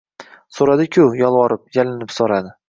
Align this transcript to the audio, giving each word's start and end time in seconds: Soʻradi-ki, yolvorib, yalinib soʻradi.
Soʻradi-ki, 0.59 1.05
yolvorib, 1.19 1.63
yalinib 1.81 2.17
soʻradi. 2.17 2.57